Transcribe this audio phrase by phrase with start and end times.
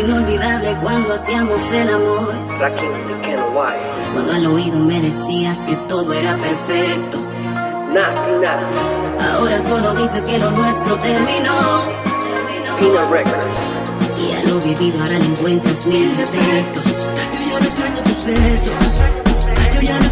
[0.00, 2.34] inolvidable cuando hacíamos el amor.
[4.12, 7.18] Cuando al oído me decías que todo era perfecto.
[9.20, 11.82] Ahora solo dices que lo nuestro terminó.
[14.18, 17.08] Y a lo vivido ahora le encuentras mil defectos.
[17.32, 18.74] Yo ya no extraño tus besos.
[19.74, 20.06] Yo ya no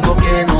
[0.00, 0.55] digo que no.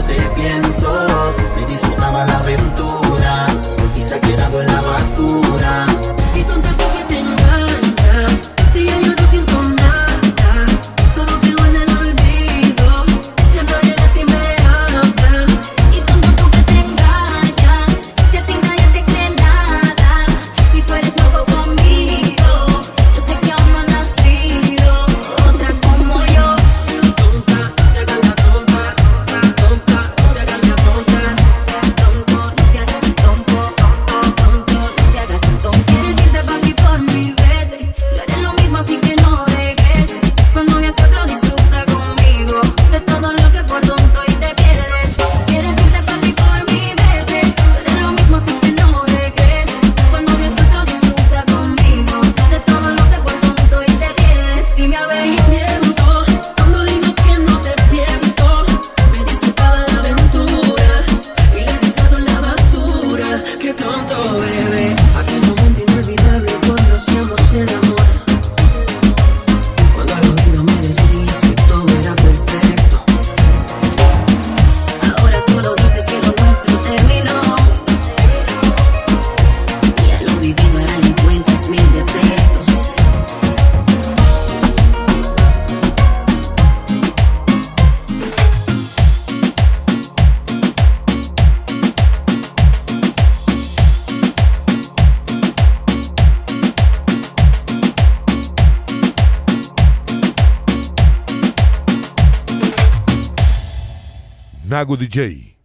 [104.69, 105.56] Nago DJ.